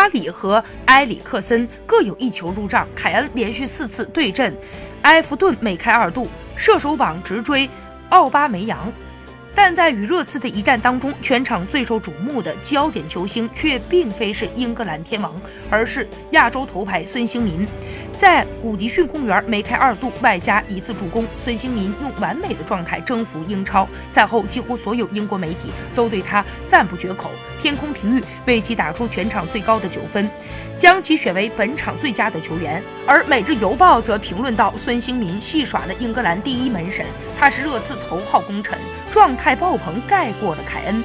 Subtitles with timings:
[0.00, 4.56] 阿里和埃里克森各有一球入账，凯恩连续四次对阵
[5.02, 7.68] 埃弗顿梅开二度，射手榜直追
[8.08, 8.90] 奥巴梅扬。
[9.54, 15.32] 但在与热刺的一战当中，全场最受瞩目的焦点球星却并非是英格兰天王，
[15.68, 17.66] 而是亚洲头牌孙兴民。
[18.12, 23.88] 在古迪逊公园梅开二度，外加一次助攻，孙兴民用完美的状态征服英超。
[24.08, 27.30] 赛后，几乎所有英国媒体都对他赞不绝口。
[27.60, 30.28] 天空体育为其打出全场最高的九分，
[30.76, 32.82] 将其选为本场最佳的球员。
[33.06, 37.04] 而《每日邮报》则评论到：孙兴民戏耍了英格兰第一门神，
[37.38, 38.78] 他是热刺头号功臣，
[39.10, 41.02] 状态爆棚，盖过了凯恩。